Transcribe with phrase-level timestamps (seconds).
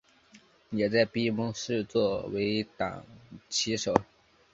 [0.71, 3.05] 也在闭幕式作为掌
[3.51, 3.93] 旗手。